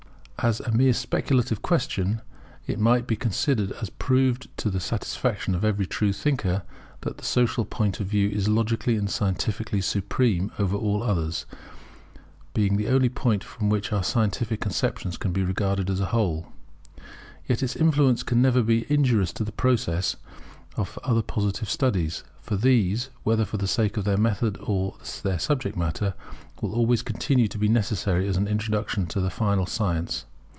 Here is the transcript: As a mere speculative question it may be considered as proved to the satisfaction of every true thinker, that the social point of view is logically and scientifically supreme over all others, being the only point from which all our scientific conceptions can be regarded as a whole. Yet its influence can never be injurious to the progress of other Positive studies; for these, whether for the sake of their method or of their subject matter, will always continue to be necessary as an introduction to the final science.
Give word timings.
As 0.43 0.59
a 0.59 0.71
mere 0.71 0.91
speculative 0.93 1.61
question 1.61 2.23
it 2.65 2.79
may 2.79 3.01
be 3.01 3.15
considered 3.15 3.73
as 3.73 3.91
proved 3.91 4.47
to 4.57 4.71
the 4.71 4.79
satisfaction 4.79 5.53
of 5.53 5.63
every 5.63 5.85
true 5.85 6.11
thinker, 6.11 6.63
that 7.01 7.19
the 7.19 7.23
social 7.23 7.63
point 7.63 7.99
of 7.99 8.07
view 8.07 8.27
is 8.27 8.47
logically 8.49 8.95
and 8.95 9.07
scientifically 9.07 9.81
supreme 9.81 10.51
over 10.57 10.75
all 10.75 11.03
others, 11.03 11.45
being 12.55 12.75
the 12.75 12.87
only 12.87 13.07
point 13.07 13.43
from 13.43 13.69
which 13.69 13.91
all 13.91 13.99
our 13.99 14.03
scientific 14.03 14.59
conceptions 14.61 15.15
can 15.15 15.31
be 15.31 15.43
regarded 15.43 15.91
as 15.91 15.99
a 15.99 16.07
whole. 16.07 16.47
Yet 17.47 17.61
its 17.61 17.75
influence 17.75 18.23
can 18.23 18.41
never 18.41 18.63
be 18.63 18.91
injurious 18.91 19.31
to 19.33 19.43
the 19.43 19.51
progress 19.51 20.15
of 20.75 20.97
other 21.03 21.21
Positive 21.21 21.69
studies; 21.69 22.23
for 22.41 22.55
these, 22.55 23.11
whether 23.21 23.45
for 23.45 23.57
the 23.57 23.67
sake 23.67 23.95
of 23.95 24.05
their 24.05 24.17
method 24.17 24.57
or 24.63 24.95
of 24.99 25.21
their 25.21 25.37
subject 25.37 25.77
matter, 25.77 26.15
will 26.63 26.73
always 26.73 27.03
continue 27.03 27.47
to 27.47 27.59
be 27.59 27.67
necessary 27.69 28.27
as 28.27 28.37
an 28.37 28.47
introduction 28.47 29.05
to 29.05 29.21
the 29.21 29.29
final 29.29 29.67
science. 29.67 30.25